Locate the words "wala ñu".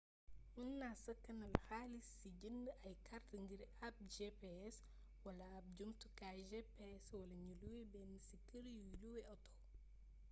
7.19-7.53